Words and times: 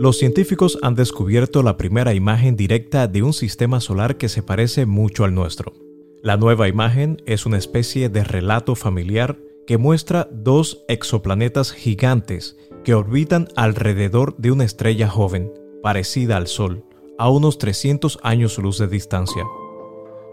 Los 0.00 0.16
científicos 0.16 0.78
han 0.80 0.94
descubierto 0.94 1.62
la 1.62 1.76
primera 1.76 2.14
imagen 2.14 2.56
directa 2.56 3.06
de 3.06 3.22
un 3.22 3.34
sistema 3.34 3.80
solar 3.80 4.16
que 4.16 4.30
se 4.30 4.42
parece 4.42 4.86
mucho 4.86 5.24
al 5.24 5.34
nuestro. 5.34 5.74
La 6.22 6.38
nueva 6.38 6.68
imagen 6.68 7.20
es 7.26 7.44
una 7.44 7.58
especie 7.58 8.08
de 8.08 8.24
relato 8.24 8.74
familiar 8.74 9.38
que 9.66 9.76
muestra 9.76 10.26
dos 10.32 10.86
exoplanetas 10.88 11.72
gigantes 11.72 12.56
que 12.82 12.94
orbitan 12.94 13.48
alrededor 13.56 14.34
de 14.38 14.52
una 14.52 14.64
estrella 14.64 15.06
joven, 15.06 15.52
parecida 15.82 16.38
al 16.38 16.46
Sol, 16.46 16.82
a 17.18 17.28
unos 17.28 17.58
300 17.58 18.20
años 18.22 18.56
luz 18.56 18.78
de 18.78 18.88
distancia. 18.88 19.44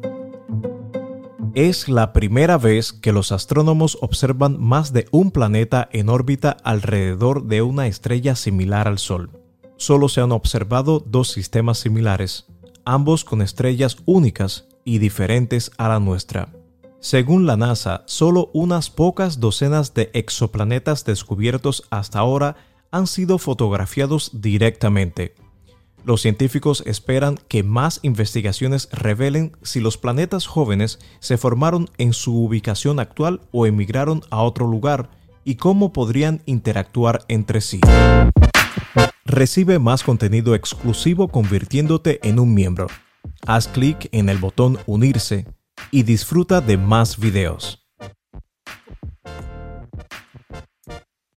Es 1.57 1.89
la 1.89 2.13
primera 2.13 2.59
vez 2.59 2.93
que 2.93 3.13
los 3.13 3.33
astrónomos 3.33 3.97
observan 4.03 4.61
más 4.61 4.93
de 4.93 5.07
un 5.11 5.31
planeta 5.31 5.89
en 5.91 6.11
órbita 6.11 6.51
alrededor 6.63 7.45
de 7.45 7.63
una 7.63 7.87
estrella 7.87 8.37
similar 8.37 8.87
al 8.87 8.99
Sol. 8.99 9.31
Solo 9.79 10.11
se 10.11 10.21
han 10.21 10.33
observado 10.33 11.01
dos 11.01 11.29
sistemas 11.29 11.79
similares, 11.79 12.45
ambos 12.85 13.25
con 13.25 13.41
estrellas 13.41 13.97
únicas 14.05 14.69
y 14.85 14.99
diferentes 14.99 15.71
a 15.79 15.89
la 15.89 15.99
nuestra. 15.99 16.53
Según 17.01 17.47
la 17.47 17.57
NASA, 17.57 18.03
solo 18.05 18.51
unas 18.53 18.91
pocas 18.91 19.41
docenas 19.41 19.95
de 19.95 20.11
exoplanetas 20.13 21.07
descubiertos 21.07 21.85
hasta 21.89 22.19
ahora 22.19 22.57
han 22.91 23.07
sido 23.07 23.39
fotografiados 23.39 24.43
directamente. 24.43 25.35
Los 26.07 26.23
científicos 26.23 26.85
esperan 26.87 27.37
que 27.49 27.65
más 27.65 27.99
investigaciones 28.03 28.89
revelen 28.93 29.57
si 29.63 29.81
los 29.81 29.99
planetas 29.99 30.47
jóvenes 30.47 31.01
se 31.19 31.37
formaron 31.37 31.91
en 31.99 32.13
su 32.13 32.45
ubicación 32.45 33.01
actual 33.01 33.41
o 33.51 33.67
emigraron 33.67 34.23
a 34.31 34.41
otro 34.45 34.69
lugar 34.69 35.11
y 35.43 35.57
cómo 35.57 35.93
podrían 35.93 36.43
interactuar 36.47 37.25
entre 37.27 37.61
sí. 37.61 37.81
Recibe 39.25 39.81
más 39.81 40.05
contenido 40.05 40.55
exclusivo 40.55 41.27
convirtiéndote 41.27 42.21
en 42.23 42.39
un 42.39 42.55
miembro. 42.55 42.87
Haz 43.45 43.67
clic 43.67 44.09
en 44.13 44.29
el 44.29 44.39
botón 44.39 44.79
Unirse 44.87 45.45
y 45.91 46.05
disfruta 46.05 46.61
de 46.61 46.77
más 46.77 47.19
videos. 47.19 47.86